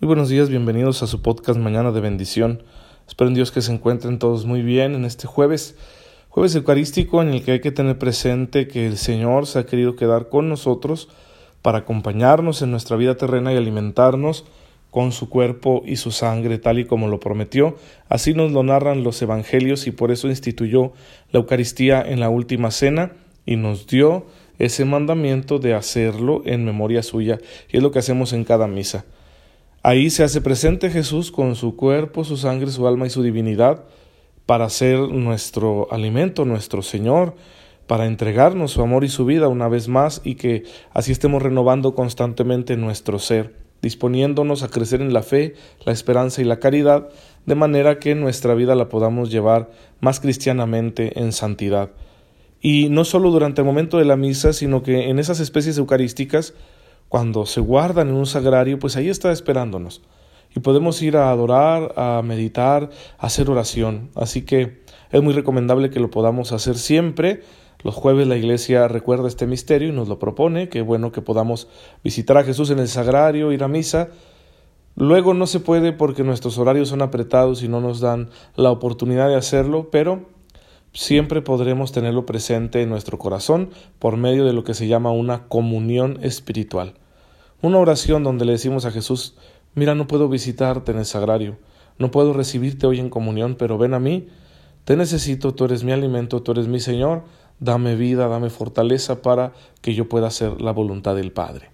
[0.00, 2.62] Muy buenos días, bienvenidos a su podcast Mañana de Bendición.
[3.08, 5.76] Espero en Dios que se encuentren todos muy bien en este jueves,
[6.28, 9.96] jueves eucarístico en el que hay que tener presente que el Señor se ha querido
[9.96, 11.08] quedar con nosotros
[11.62, 14.44] para acompañarnos en nuestra vida terrena y alimentarnos
[14.92, 17.74] con su cuerpo y su sangre, tal y como lo prometió.
[18.08, 20.92] Así nos lo narran los evangelios y por eso instituyó
[21.32, 23.14] la Eucaristía en la última cena
[23.46, 24.26] y nos dio
[24.60, 29.04] ese mandamiento de hacerlo en memoria suya, y es lo que hacemos en cada misa.
[29.82, 33.84] Ahí se hace presente Jesús con su cuerpo, su sangre, su alma y su divinidad
[34.44, 37.34] para ser nuestro alimento, nuestro Señor,
[37.86, 41.94] para entregarnos su amor y su vida una vez más y que así estemos renovando
[41.94, 47.08] constantemente nuestro ser, disponiéndonos a crecer en la fe, la esperanza y la caridad,
[47.46, 51.90] de manera que nuestra vida la podamos llevar más cristianamente en santidad.
[52.60, 56.54] Y no solo durante el momento de la misa, sino que en esas especies eucarísticas
[57.08, 60.02] cuando se guardan en un sagrario, pues ahí está esperándonos.
[60.54, 64.10] Y podemos ir a adorar, a meditar, a hacer oración.
[64.14, 67.42] Así que es muy recomendable que lo podamos hacer siempre.
[67.82, 70.68] Los jueves la iglesia recuerda este misterio y nos lo propone.
[70.68, 71.68] Qué bueno que podamos
[72.02, 74.08] visitar a Jesús en el sagrario, ir a misa.
[74.96, 79.28] Luego no se puede porque nuestros horarios son apretados y no nos dan la oportunidad
[79.28, 80.26] de hacerlo, pero
[80.92, 85.48] siempre podremos tenerlo presente en nuestro corazón por medio de lo que se llama una
[85.48, 86.94] comunión espiritual.
[87.60, 89.36] Una oración donde le decimos a Jesús,
[89.74, 91.58] mira, no puedo visitarte en el sagrario,
[91.98, 94.28] no puedo recibirte hoy en comunión, pero ven a mí,
[94.84, 97.24] te necesito, tú eres mi alimento, tú eres mi Señor,
[97.60, 101.70] dame vida, dame fortaleza para que yo pueda hacer la voluntad del Padre.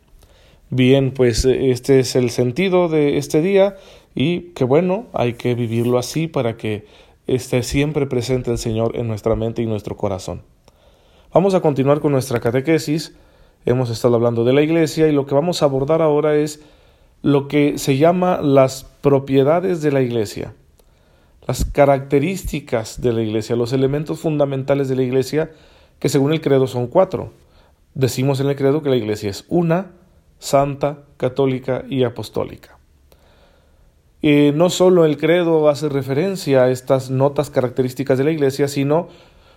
[0.70, 3.76] Bien, pues este es el sentido de este día
[4.14, 6.86] y que bueno, hay que vivirlo así para que
[7.26, 10.42] esté siempre presente el Señor en nuestra mente y nuestro corazón.
[11.32, 13.14] Vamos a continuar con nuestra catequesis.
[13.64, 16.62] Hemos estado hablando de la iglesia y lo que vamos a abordar ahora es
[17.22, 20.54] lo que se llama las propiedades de la iglesia,
[21.46, 25.50] las características de la iglesia, los elementos fundamentales de la iglesia,
[25.98, 27.32] que según el credo son cuatro.
[27.94, 29.92] Decimos en el credo que la iglesia es una,
[30.38, 32.73] santa, católica y apostólica
[34.54, 39.08] no solo el credo hace referencia a estas notas características de la Iglesia, sino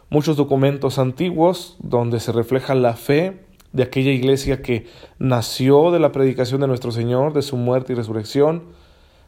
[0.10, 3.40] muchos documentos antiguos donde se refleja la fe
[3.74, 4.88] de aquella iglesia que
[5.20, 8.64] nació de la predicación de nuestro Señor, de su muerte y resurrección,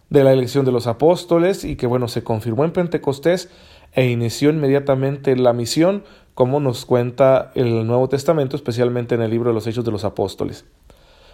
[0.09, 3.49] de la elección de los apóstoles y que bueno, se confirmó en Pentecostés
[3.93, 9.49] e inició inmediatamente la misión, como nos cuenta el Nuevo Testamento, especialmente en el libro
[9.49, 10.65] de los Hechos de los Apóstoles.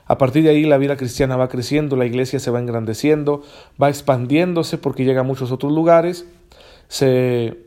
[0.05, 3.41] A partir de ahí la vida cristiana va creciendo, la iglesia se va engrandeciendo,
[3.81, 6.27] va expandiéndose porque llega a muchos otros lugares,
[6.87, 7.57] se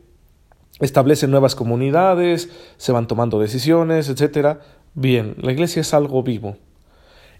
[0.81, 4.59] establecen nuevas comunidades, se van tomando decisiones, etc.
[4.95, 6.57] Bien, la iglesia es algo vivo.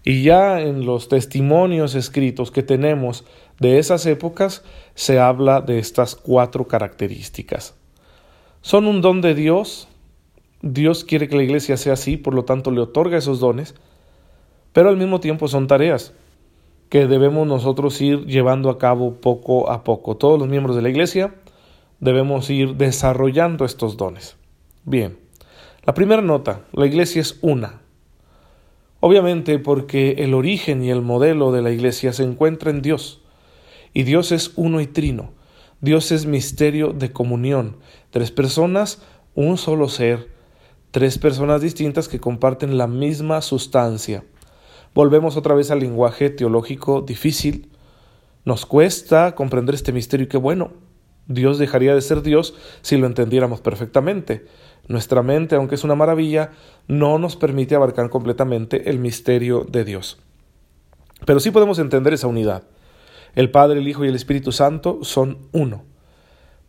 [0.03, 3.25] Y ya en los testimonios escritos que tenemos
[3.59, 4.63] de esas épocas
[4.95, 7.75] se habla de estas cuatro características.
[8.61, 9.87] Son un don de Dios,
[10.61, 13.75] Dios quiere que la iglesia sea así, por lo tanto le otorga esos dones,
[14.73, 16.13] pero al mismo tiempo son tareas
[16.89, 20.17] que debemos nosotros ir llevando a cabo poco a poco.
[20.17, 21.35] Todos los miembros de la Iglesia
[21.99, 24.37] debemos ir desarrollando estos dones.
[24.85, 25.19] Bien,
[25.85, 27.81] la primera nota, la Iglesia es una.
[29.01, 33.21] Obviamente porque el origen y el modelo de la Iglesia se encuentra en Dios.
[33.93, 35.31] Y Dios es uno y trino.
[35.81, 37.77] Dios es misterio de comunión.
[38.09, 39.01] Tres personas,
[39.35, 40.27] un solo ser.
[40.91, 44.23] Tres personas distintas que comparten la misma sustancia.
[44.93, 47.69] Volvemos otra vez al lenguaje teológico difícil.
[48.45, 50.71] Nos cuesta comprender este misterio y qué bueno.
[51.27, 54.45] Dios dejaría de ser Dios si lo entendiéramos perfectamente.
[54.87, 56.51] Nuestra mente, aunque es una maravilla,
[56.87, 60.17] no nos permite abarcar completamente el misterio de Dios.
[61.25, 62.63] Pero sí podemos entender esa unidad.
[63.35, 65.83] El Padre, el Hijo y el Espíritu Santo son uno.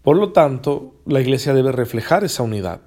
[0.02, 2.82] Por lo tanto, la Iglesia debe reflejar esa unidad.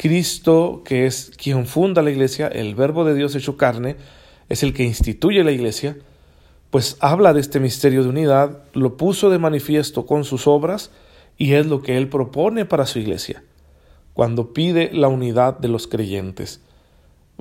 [0.00, 3.96] Cristo, que es quien funda la iglesia, el verbo de Dios hecho carne,
[4.48, 5.98] es el que instituye la iglesia,
[6.70, 10.90] pues habla de este misterio de unidad, lo puso de manifiesto con sus obras
[11.36, 13.44] y es lo que él propone para su iglesia,
[14.14, 16.62] cuando pide la unidad de los creyentes.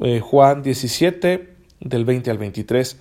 [0.02, 2.98] Eh, Juan 17, del 20 al 23,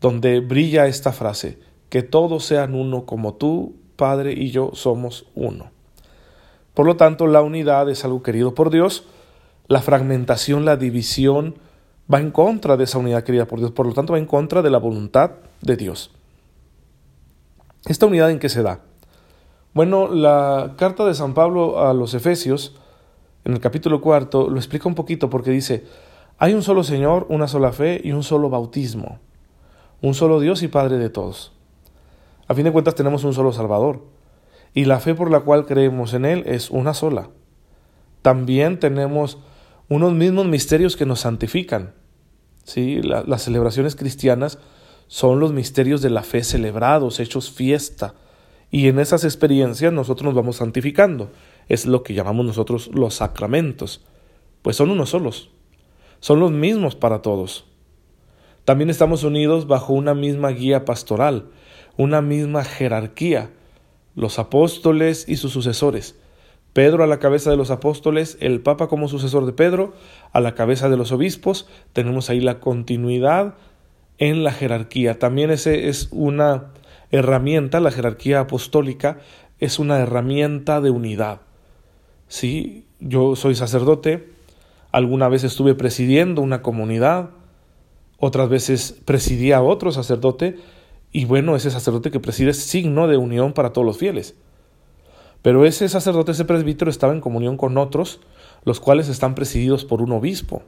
[0.00, 5.71] donde brilla esta frase, que todos sean uno como tú, Padre y yo somos uno.
[6.74, 9.04] Por lo tanto, la unidad es algo querido por Dios.
[9.68, 11.56] La fragmentación, la división,
[12.12, 13.72] va en contra de esa unidad querida por Dios.
[13.72, 16.10] Por lo tanto, va en contra de la voluntad de Dios.
[17.86, 18.80] ¿Esta unidad en qué se da?
[19.74, 22.76] Bueno, la carta de San Pablo a los Efesios,
[23.44, 25.84] en el capítulo cuarto, lo explica un poquito porque dice,
[26.38, 29.18] hay un solo Señor, una sola fe y un solo bautismo.
[30.02, 31.52] un solo Dios y Padre de todos.
[32.48, 34.02] A fin de cuentas tenemos un solo Salvador,
[34.74, 37.30] y la fe por la cual creemos en Él es una sola.
[38.22, 39.38] También tenemos
[39.88, 41.94] unos mismos misterios que nos santifican.
[42.64, 43.00] ¿Sí?
[43.02, 44.58] las celebraciones cristianas
[45.08, 48.14] son los misterios de la fe celebrados, hechos fiesta.
[48.70, 51.30] Y en esas experiencias nosotros nos vamos santificando.
[51.68, 54.06] Es lo que llamamos nosotros los sacramentos.
[54.62, 55.50] Pues son unos solos.
[56.20, 57.66] Son los mismos para todos.
[58.64, 61.48] También estamos unidos bajo una misma guía pastoral,
[61.96, 63.50] una misma jerarquía,
[64.14, 66.16] los apóstoles y sus sucesores.
[66.72, 69.92] Pedro a la cabeza de los apóstoles, el Papa como sucesor de Pedro,
[70.32, 73.54] a la cabeza de los obispos, tenemos ahí la continuidad
[74.18, 75.18] en la jerarquía.
[75.18, 76.72] También ese es una
[77.10, 79.18] herramienta, la jerarquía apostólica
[79.58, 81.42] es una herramienta de unidad.
[82.26, 84.30] Sí, yo soy sacerdote,
[84.90, 87.30] alguna vez estuve presidiendo una comunidad,
[88.18, 90.56] otras veces presidía a otro sacerdote,
[91.12, 94.34] y bueno, ese sacerdote que preside es signo de unión para todos los fieles.
[95.42, 98.20] Pero ese sacerdote, ese presbítero, estaba en comunión con otros,
[98.64, 100.62] los cuales están presididos por un obispo.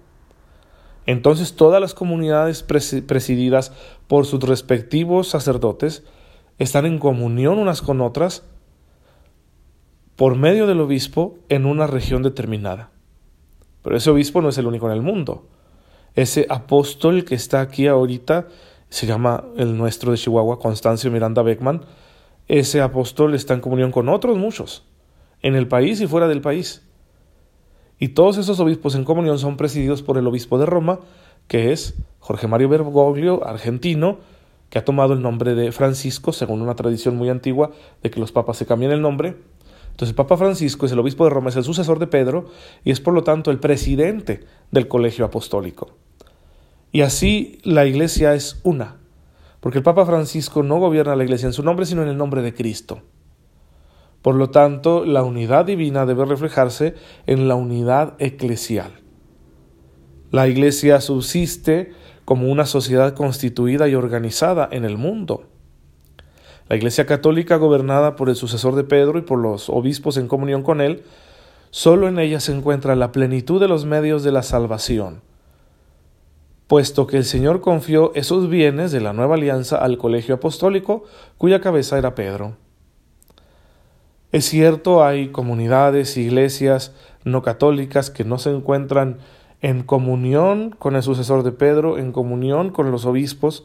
[1.06, 3.73] Entonces todas las comunidades presididas
[4.06, 6.02] por sus respectivos sacerdotes
[6.58, 8.44] están en comunión unas con otras
[10.17, 12.90] por medio del obispo en una región determinada.
[13.82, 15.47] Pero ese obispo no es el único en el mundo.
[16.14, 18.49] Ese apóstol que está aquí ahorita
[18.94, 21.85] se llama el nuestro de Chihuahua, Constancio Miranda Beckman.
[22.46, 24.85] Ese apóstol está en comunión con otros muchos,
[25.43, 26.87] en el país y fuera del país.
[27.99, 31.00] Y todos esos obispos en comunión son presididos por el obispo de Roma,
[31.49, 34.19] que es Jorge Mario Bergoglio, argentino,
[34.70, 38.31] que ha tomado el nombre de Francisco, según una tradición muy antigua de que los
[38.31, 39.35] papas se cambian el nombre.
[39.90, 42.44] Entonces el Papa Francisco es el obispo de Roma, es el sucesor de Pedro
[42.85, 46.04] y es por lo tanto el presidente del colegio apostólico.
[46.94, 48.99] Y así la iglesia es una,
[49.58, 52.41] porque el Papa Francisco no gobierna la iglesia en su nombre, sino en el nombre
[52.41, 53.02] de Cristo.
[54.23, 56.94] Por lo tanto, la unidad divina debe reflejarse
[57.26, 58.93] en la unidad eclesial.
[60.31, 61.91] La iglesia subsiste
[62.25, 65.49] como una sociedad constituida y organizada en el mundo.
[66.69, 70.62] La Iglesia Católica, gobernada por el sucesor de Pedro y por los obispos en comunión
[70.62, 71.02] con él,
[71.70, 75.23] solo en ella se encuentra la plenitud de los medios de la salvación,
[76.66, 81.05] puesto que el Señor confió esos bienes de la nueva alianza al colegio apostólico,
[81.38, 82.56] cuya cabeza era Pedro.
[84.32, 86.93] Es cierto, hay comunidades, iglesias
[87.25, 89.19] no católicas que no se encuentran
[89.61, 93.64] en comunión con el sucesor de Pedro, en comunión con los obispos,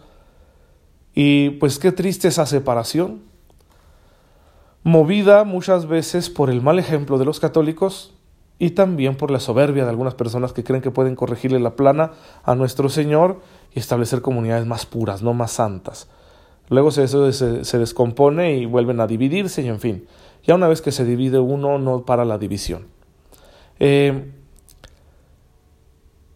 [1.13, 3.21] y pues qué triste esa separación,
[4.83, 8.13] movida muchas veces por el mal ejemplo de los católicos
[8.59, 12.11] y también por la soberbia de algunas personas que creen que pueden corregirle la plana
[12.43, 13.39] a nuestro Señor
[13.73, 16.09] y establecer comunidades más puras, no más santas.
[16.67, 20.07] Luego eso se, descompone y vuelven a dividirse y en fin.
[20.45, 22.87] Ya una vez que se divide uno, no para la división.
[23.79, 24.29] Eh,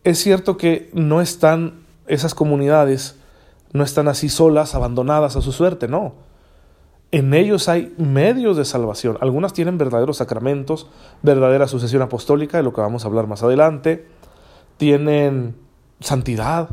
[0.04, 3.18] es cierto que no están esas comunidades,
[3.74, 6.14] no están así solas, abandonadas a su suerte, no.
[7.13, 9.19] En ellos hay medios de salvación.
[9.21, 10.88] Algunas tienen verdaderos sacramentos,
[11.21, 14.07] verdadera sucesión apostólica, de lo que vamos a hablar más adelante.
[14.77, 15.56] Tienen
[16.00, 16.69] santidad,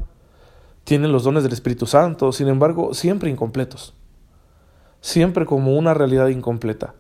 [0.85, 3.93] tienen los dones del Espíritu Santo, sin embargo, siempre incompletos.
[5.03, 6.95] Siempre como una realidad incompleta.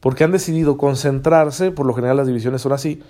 [0.00, 3.00] Porque han decidido concentrarse, por lo general las divisiones son así,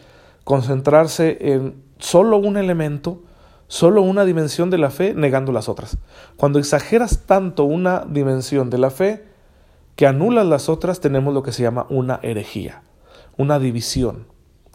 [0.44, 3.22] concentrarse en solo un elemento,
[3.68, 5.96] solo una dimensión de la fe, negando las otras.
[6.36, 9.31] Cuando exageras tanto una dimensión de la fe
[9.96, 12.82] que anulas las otras, tenemos lo que se llama una herejía,
[13.36, 14.26] una división,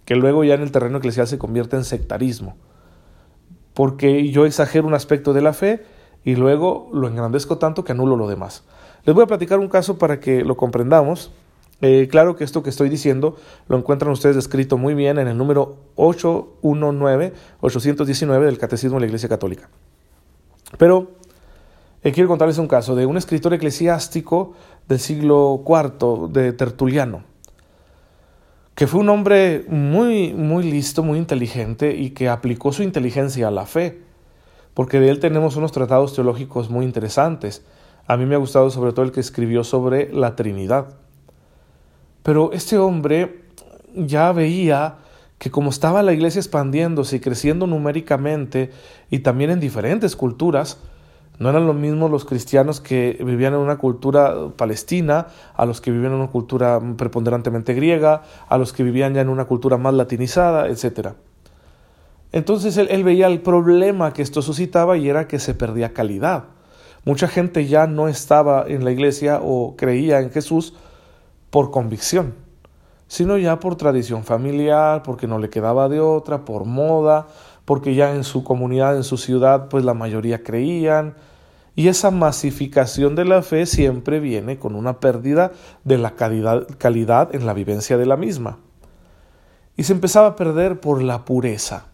[0.05, 2.55] que luego ya en el terreno eclesial se convierte en sectarismo
[3.77, 5.85] porque yo exagero un aspecto de la fe
[6.23, 8.63] y luego lo engrandezco tanto que anulo lo demás.
[9.03, 11.31] Les voy a platicar un caso para que lo comprendamos.
[11.81, 13.35] Eh, claro que esto que estoy diciendo
[13.67, 19.29] lo encuentran ustedes escrito muy bien en el número 819-819 del Catecismo de la Iglesia
[19.29, 19.69] Católica.
[20.79, 21.11] Pero
[22.03, 24.53] eh, quiero contarles un caso de un escritor eclesiástico
[24.87, 27.37] del siglo IV, de Tertuliano
[28.77, 33.51] que fue un hombre muy, muy listo, muy inteligente y que aplicó su inteligencia a
[33.51, 34.03] la fe,
[34.75, 37.65] porque de él tenemos unos tratados teológicos muy interesantes.
[38.05, 40.89] A mí me ha gustado sobre todo el que escribió sobre la Trinidad.
[42.21, 43.45] Pero este hombre
[43.95, 44.97] ya veía
[45.39, 48.69] que como estaba la iglesia expandiéndose y creciendo numéricamente
[49.09, 50.77] y también en diferentes culturas,
[51.39, 55.91] no eran lo mismo los cristianos que vivían en una cultura palestina, a los que
[55.91, 59.93] vivían en una cultura preponderantemente griega, a los que vivían ya en una cultura más
[59.93, 61.09] latinizada, etc.
[62.31, 66.45] Entonces él, él veía el problema que esto suscitaba y era que se perdía calidad.
[67.05, 70.73] Mucha gente ya no estaba en la iglesia o creía en Jesús
[71.51, 72.33] por convicción,
[73.07, 77.27] sino ya por tradición familiar, porque no le quedaba de otra, por moda,
[77.67, 81.15] porque ya en su comunidad, en su ciudad, pues la mayoría creían.
[81.75, 85.51] Y esa masificación de la fe siempre viene con una pérdida
[85.83, 88.59] de la calidad, calidad en la vivencia de la misma.
[89.75, 91.87] Y se empezaba a perder por la pureza.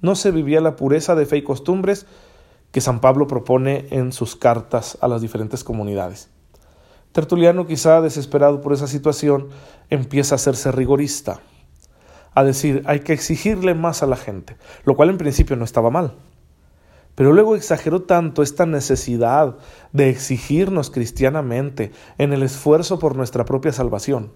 [0.00, 2.06] No se vivía la pureza de fe y costumbres
[2.72, 6.30] que San Pablo propone en sus cartas a las diferentes comunidades.
[7.12, 9.50] Tertuliano, quizá desesperado por esa situación,
[9.90, 11.42] empieza a hacerse rigorista,
[12.34, 15.90] a decir hay que exigirle más a la gente, lo cual en principio no estaba
[15.90, 16.14] mal.
[17.14, 19.56] Pero luego exageró tanto esta necesidad
[19.92, 24.32] de exigirnos cristianamente en el esfuerzo por nuestra propia salvación.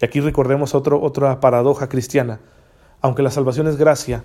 [0.00, 2.40] Y aquí recordemos otra paradoja cristiana.
[3.00, 4.24] Aunque la salvación es gracia,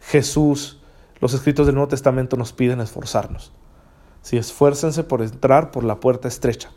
[0.00, 0.82] Jesús,
[1.20, 3.52] los escritos del Nuevo Testamento nos piden esforzarnos.
[4.22, 6.70] Si esfuércense por entrar por la puerta estrecha.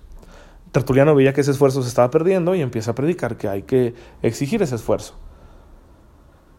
[0.72, 3.96] Tertuliano veía que ese esfuerzo se estaba perdiendo y empieza a predicar que hay que
[4.22, 5.16] exigir ese esfuerzo.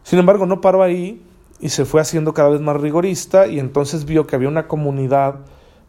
[0.03, 1.23] Sin embargo, no paró ahí
[1.59, 5.41] y se fue haciendo cada vez más rigorista y entonces vio que había una comunidad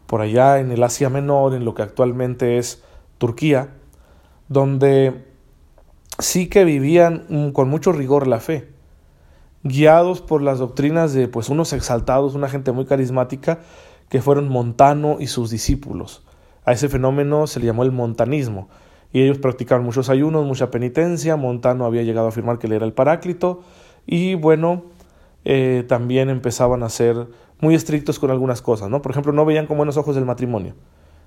[0.05, 2.83] por allá en el Asia Menor, en lo que actualmente es
[3.17, 3.69] Turquía,
[4.47, 5.25] donde
[6.19, 8.69] sí que vivían con mucho rigor la fe,
[9.63, 13.59] guiados por las doctrinas de pues unos exaltados, una gente muy carismática
[14.09, 16.23] que fueron Montano y sus discípulos.
[16.65, 18.69] A ese fenómeno se le llamó el montanismo,
[19.11, 22.85] y ellos practicaban muchos ayunos, mucha penitencia, Montano había llegado a afirmar que él era
[22.85, 23.61] el Paráclito,
[24.05, 24.83] y bueno,
[25.45, 27.27] eh, también empezaban a ser
[27.59, 29.01] muy estrictos con algunas cosas, ¿no?
[29.01, 30.75] Por ejemplo, no veían con buenos ojos el matrimonio.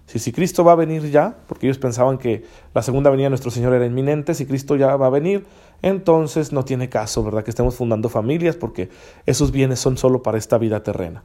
[0.07, 3.31] Si, si Cristo va a venir ya, porque ellos pensaban que la segunda venida de
[3.31, 5.47] nuestro Señor era inminente, si Cristo ya va a venir,
[5.83, 7.43] entonces no tiene caso, ¿verdad?
[7.43, 8.89] Que estemos fundando familias, porque
[9.25, 11.25] esos bienes son solo para esta vida terrena.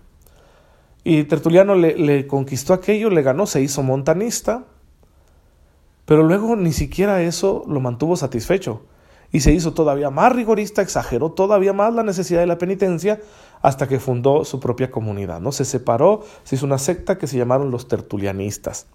[1.04, 4.66] Y Tertuliano le, conquistó aquello, le ganó, se hizo montanista,
[6.06, 8.84] pero luego ni siquiera eso lo mantuvo satisfecho
[9.32, 13.22] y se hizo todavía más rigorista, exageró todavía más la necesidad de la penitencia
[13.62, 15.40] hasta que fundó su propia comunidad.
[15.40, 15.52] ¿no?
[15.52, 18.88] Se separó, se hizo una secta que se llamaron los tertulianistas.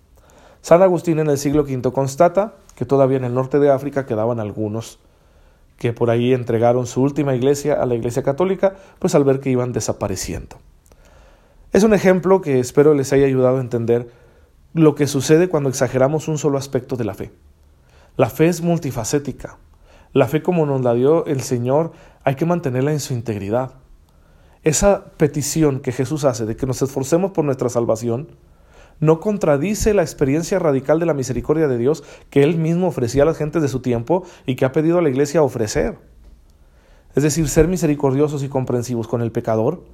[0.60, 4.40] San Agustín en el siglo V constata que todavía en el norte de África quedaban
[4.40, 4.98] algunos
[5.78, 9.50] que por ahí entregaron su última iglesia a la iglesia católica, pues al ver que
[9.50, 10.56] iban desapareciendo.
[11.72, 14.10] Es un ejemplo que espero les haya ayudado a entender
[14.72, 17.30] lo que sucede cuando exageramos un solo aspecto de la fe.
[18.16, 19.58] La fe es multifacética.
[20.16, 21.92] La fe como nos la dio el Señor
[22.24, 23.74] hay que mantenerla en su integridad.
[24.62, 28.28] Esa petición que Jesús hace de que nos esforcemos por nuestra salvación
[28.98, 33.26] no contradice la experiencia radical de la misericordia de Dios que Él mismo ofrecía a
[33.26, 35.98] las gentes de su tiempo y que ha pedido a la iglesia ofrecer.
[37.14, 39.84] Es decir, ser misericordiosos y comprensivos con el pecador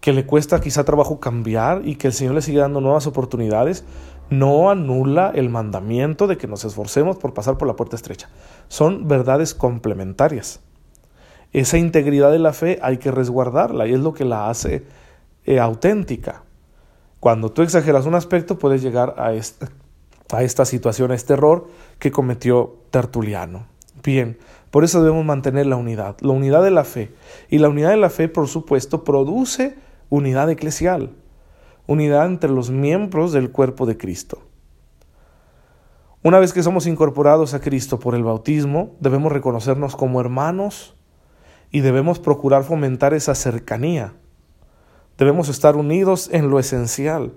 [0.00, 3.84] que le cuesta quizá trabajo cambiar y que el Señor le sigue dando nuevas oportunidades,
[4.30, 8.28] no anula el mandamiento de que nos esforcemos por pasar por la puerta estrecha.
[8.68, 10.60] Son verdades complementarias.
[11.52, 14.84] Esa integridad de la fe hay que resguardarla y es lo que la hace
[15.44, 16.44] eh, auténtica.
[17.18, 19.32] Cuando tú exageras un aspecto puedes llegar a
[20.32, 23.66] a esta situación, a este error que cometió Tertuliano.
[24.02, 24.38] Bien,
[24.70, 27.12] por eso debemos mantener la unidad, la unidad de la fe.
[27.48, 29.76] Y la unidad de la fe, por supuesto, produce
[30.10, 31.10] unidad eclesial,
[31.86, 34.42] unidad entre los miembros del cuerpo de Cristo.
[36.22, 40.94] Una vez que somos incorporados a Cristo por el bautismo, debemos reconocernos como hermanos
[41.70, 44.12] y debemos procurar fomentar esa cercanía.
[45.16, 47.32] Debemos estar unidos en lo esencial.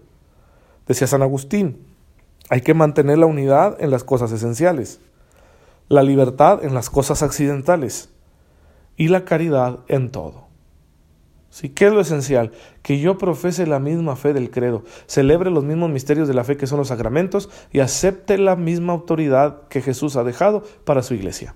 [0.85, 1.85] Decía San Agustín,
[2.49, 4.99] hay que mantener la unidad en las cosas esenciales,
[5.87, 8.09] la libertad en las cosas accidentales
[8.97, 10.52] y la caridad en todo.
[11.53, 11.69] ¿Sí?
[11.69, 12.51] ¿Qué es lo esencial?
[12.81, 16.57] Que yo profese la misma fe del credo, celebre los mismos misterios de la fe
[16.57, 21.13] que son los sacramentos y acepte la misma autoridad que Jesús ha dejado para su
[21.13, 21.53] iglesia.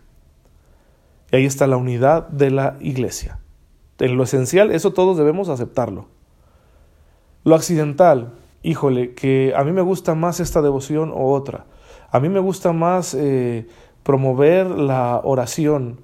[1.32, 3.40] Y ahí está la unidad de la iglesia.
[3.98, 6.06] En lo esencial, eso todos debemos aceptarlo.
[7.44, 11.66] Lo accidental, híjole, que a mí me gusta más esta devoción o otra.
[12.12, 13.68] A mí me gusta más eh,
[14.04, 16.02] promover la oración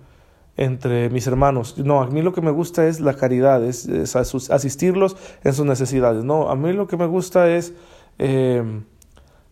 [0.58, 1.78] entre mis hermanos.
[1.78, 6.24] No, a mí lo que me gusta es la caridad, es, asistirlos en sus necesidades.
[6.24, 7.74] No, a mí lo que me gusta es
[8.20, 8.84] em,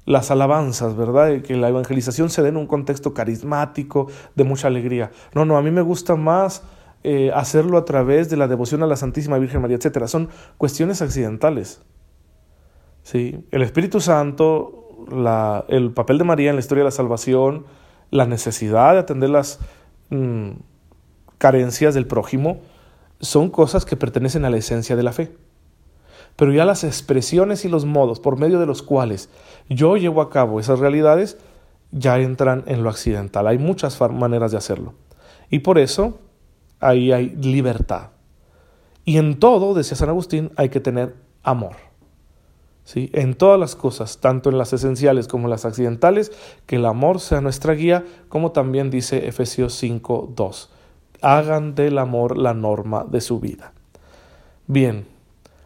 [0.05, 1.41] las alabanzas, ¿verdad?
[1.41, 5.11] Que la evangelización se dé en un contexto carismático, de mucha alegría.
[5.33, 6.63] No, no, a mí me gusta más
[7.03, 10.05] eh, hacerlo a través de la devoción a la Santísima Virgen María, etc.
[10.05, 11.81] Son cuestiones accidentales.
[13.03, 13.43] ¿Sí?
[13.49, 17.65] El Espíritu Santo, la, el papel de María en la historia de la salvación,
[18.11, 19.59] la necesidad de atender las...
[20.11, 20.51] Mm,
[21.41, 22.59] carencias del prójimo
[23.19, 25.35] son cosas que pertenecen a la esencia de la fe.
[26.35, 29.29] pero ya las expresiones y los modos por medio de los cuales
[29.67, 31.37] yo llevo a cabo esas realidades
[31.91, 33.47] ya entran en lo accidental.
[33.47, 34.93] Hay muchas maneras de hacerlo.
[35.49, 36.19] Y por eso
[36.79, 38.11] ahí hay libertad.
[39.03, 41.75] Y en todo, decía San Agustín, hay que tener amor.
[42.83, 43.09] ¿Sí?
[43.13, 46.31] En todas las cosas, tanto en las esenciales como en las accidentales,
[46.67, 50.69] que el amor sea nuestra guía, como también dice Efesios 5, 2.
[51.21, 53.73] Hagan del amor la norma de su vida.
[54.67, 55.05] Bien,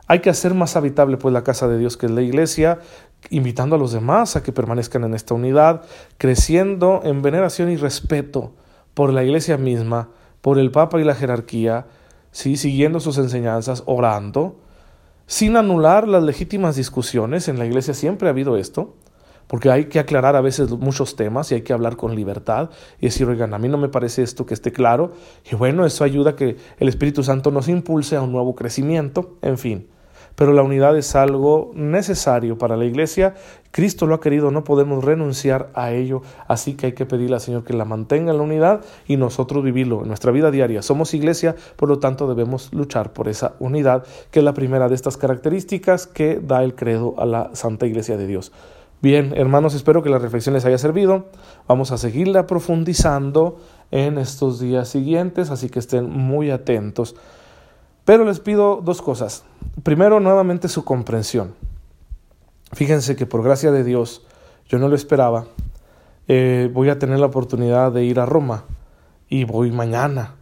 [0.07, 2.79] hay que hacer más habitable pues la casa de Dios que es la iglesia,
[3.29, 5.83] invitando a los demás a que permanezcan en esta unidad,
[6.17, 8.53] creciendo en veneración y respeto
[8.93, 10.09] por la iglesia misma,
[10.41, 11.87] por el Papa y la jerarquía,
[12.31, 12.55] ¿sí?
[12.57, 14.57] siguiendo sus enseñanzas, orando,
[15.25, 17.47] sin anular las legítimas discusiones.
[17.47, 18.93] En la iglesia siempre ha habido esto,
[19.47, 23.07] porque hay que aclarar a veces muchos temas y hay que hablar con libertad y
[23.07, 25.13] decir, oigan, a mí no me parece esto que esté claro.
[25.51, 29.37] Y bueno, eso ayuda a que el Espíritu Santo nos impulse a un nuevo crecimiento,
[29.41, 29.87] en fin
[30.35, 33.35] pero la unidad es algo necesario para la iglesia.
[33.71, 37.41] Cristo lo ha querido, no podemos renunciar a ello, así que hay que pedirle al
[37.41, 40.81] Señor que la mantenga en la unidad y nosotros vivirlo en nuestra vida diaria.
[40.81, 44.95] Somos iglesia, por lo tanto debemos luchar por esa unidad, que es la primera de
[44.95, 48.51] estas características que da el credo a la Santa Iglesia de Dios.
[49.01, 51.25] Bien, hermanos, espero que la reflexión les haya servido.
[51.67, 53.59] Vamos a seguirla profundizando
[53.91, 57.15] en estos días siguientes, así que estén muy atentos.
[58.03, 59.43] Pero les pido dos cosas.
[59.83, 61.53] Primero, nuevamente su comprensión.
[62.71, 64.25] Fíjense que por gracia de Dios,
[64.67, 65.45] yo no lo esperaba,
[66.27, 68.65] eh, voy a tener la oportunidad de ir a Roma
[69.29, 70.35] y voy mañana.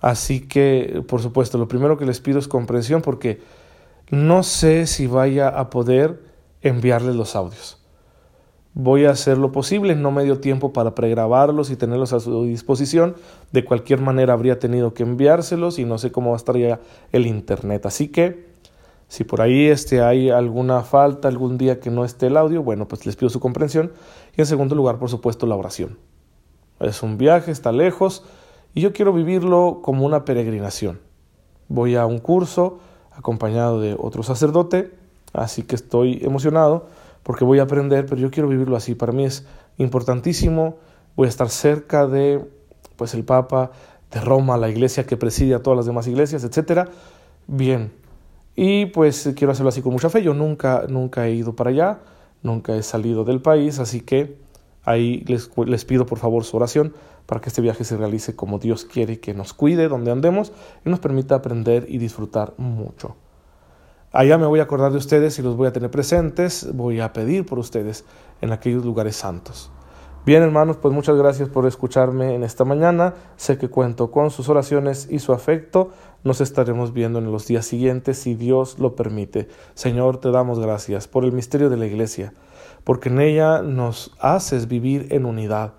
[0.00, 3.40] Así que, por supuesto, lo primero que les pido es comprensión porque
[4.10, 6.25] no sé si vaya a poder
[6.68, 7.82] enviarles los audios.
[8.74, 12.44] Voy a hacer lo posible, no me dio tiempo para pregrabarlos y tenerlos a su
[12.44, 13.16] disposición.
[13.50, 16.80] De cualquier manera habría tenido que enviárselos y no sé cómo va
[17.12, 17.86] el internet.
[17.86, 18.46] Así que
[19.08, 22.86] si por ahí este, hay alguna falta algún día que no esté el audio, bueno,
[22.86, 23.92] pues les pido su comprensión.
[24.36, 25.98] Y en segundo lugar, por supuesto, la oración.
[26.80, 28.24] Es un viaje, está lejos
[28.74, 31.00] y yo quiero vivirlo como una peregrinación.
[31.68, 32.78] Voy a un curso
[33.10, 34.92] acompañado de otro sacerdote,
[35.32, 36.88] así que estoy emocionado
[37.22, 38.94] porque voy a aprender, pero yo quiero vivirlo así.
[38.94, 39.44] Para mí es
[39.78, 40.76] importantísimo,
[41.16, 42.44] voy a estar cerca de
[42.96, 43.72] pues el Papa,
[44.12, 46.88] de Roma, la iglesia que preside a todas las demás iglesias, etcétera.
[47.46, 47.92] Bien.
[48.54, 50.22] Y pues quiero hacerlo así con mucha fe.
[50.22, 51.98] Yo nunca nunca he ido para allá,
[52.42, 54.38] nunca he salido del país, así que
[54.84, 56.94] ahí les, les pido por favor su oración
[57.26, 60.52] para que este viaje se realice como Dios quiere que nos cuide donde andemos
[60.84, 63.16] y nos permita aprender y disfrutar mucho.
[64.12, 67.12] Allá me voy a acordar de ustedes y los voy a tener presentes, voy a
[67.12, 68.04] pedir por ustedes
[68.40, 69.70] en aquellos lugares santos.
[70.26, 73.14] Bien hermanos, pues muchas gracias por escucharme en esta mañana.
[73.36, 75.90] Sé que cuento con sus oraciones y su afecto.
[76.24, 79.46] Nos estaremos viendo en los días siguientes si Dios lo permite.
[79.74, 82.32] Señor, te damos gracias por el misterio de la Iglesia,
[82.82, 85.74] porque en ella nos haces vivir en unidad.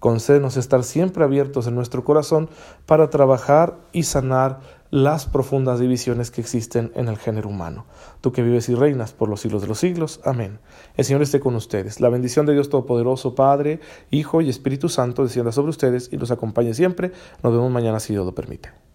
[0.00, 2.50] Concédenos estar siempre abiertos en nuestro corazón
[2.86, 4.58] para trabajar y sanar
[4.92, 7.86] las profundas divisiones que existen en el género humano.
[8.20, 10.20] Tú que vives y reinas por los siglos de los siglos.
[10.22, 10.58] Amén.
[10.98, 11.98] El Señor esté con ustedes.
[11.98, 16.30] La bendición de Dios Todopoderoso, Padre, Hijo y Espíritu Santo descienda sobre ustedes y los
[16.30, 17.10] acompañe siempre.
[17.42, 18.91] Nos vemos mañana si Dios lo permite.